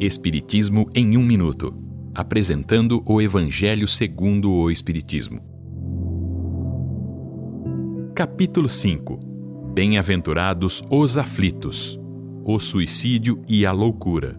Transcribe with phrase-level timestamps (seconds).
[0.00, 1.72] Espiritismo em um minuto,
[2.12, 5.38] apresentando o Evangelho segundo o Espiritismo.
[8.12, 9.20] Capítulo 5.
[9.72, 11.98] Bem-aventurados os aflitos,
[12.44, 14.38] o suicídio e a loucura.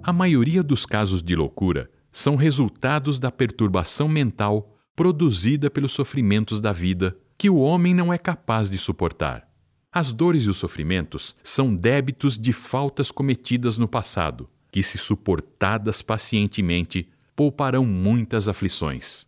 [0.00, 6.70] A maioria dos casos de loucura são resultados da perturbação mental produzida pelos sofrimentos da
[6.70, 9.48] vida que o homem não é capaz de suportar.
[9.92, 16.02] As dores e os sofrimentos são débitos de faltas cometidas no passado, que, se suportadas
[16.02, 19.24] pacientemente, pouparão muitas aflições.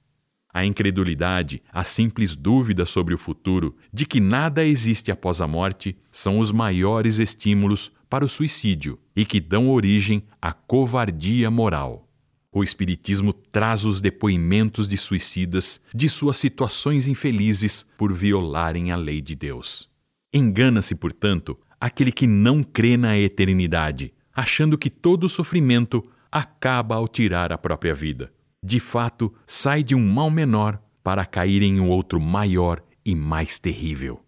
[0.52, 5.96] A incredulidade, a simples dúvida sobre o futuro, de que nada existe após a morte,
[6.10, 12.08] são os maiores estímulos para o suicídio e que dão origem à covardia moral.
[12.50, 19.20] O Espiritismo traz os depoimentos de suicidas de suas situações infelizes por violarem a lei
[19.20, 19.88] de Deus.
[20.34, 27.50] Engana-se, portanto, aquele que não crê na eternidade, achando que todo sofrimento acaba ao tirar
[27.50, 28.30] a própria vida.
[28.62, 33.58] De fato, sai de um mal menor para cair em um outro maior e mais
[33.58, 34.20] terrível.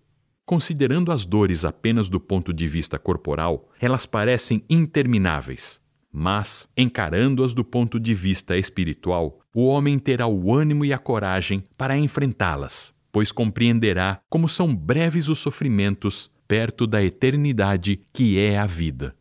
[0.47, 5.78] Considerando as dores apenas do ponto de vista corporal, elas parecem intermináveis.
[6.11, 11.62] Mas, encarando-as do ponto de vista espiritual, o homem terá o ânimo e a coragem
[11.77, 18.65] para enfrentá-las, pois compreenderá como são breves os sofrimentos perto da eternidade que é a
[18.65, 19.17] vida.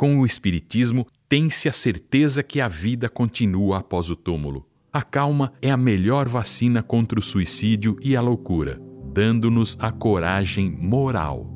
[0.00, 4.66] Com o Espiritismo, tem-se a certeza que a vida continua após o túmulo.
[4.90, 8.80] A calma é a melhor vacina contra o suicídio e a loucura,
[9.12, 11.54] dando-nos a coragem moral.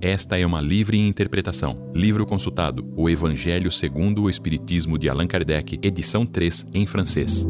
[0.00, 1.76] Esta é uma livre interpretação.
[1.94, 7.46] Livro consultado: O Evangelho segundo o Espiritismo de Allan Kardec, edição 3, em francês.